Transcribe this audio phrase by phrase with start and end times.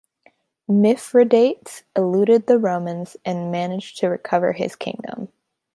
[0.67, 5.31] Mithridates eluded the Romans and managed to recover his kingdom.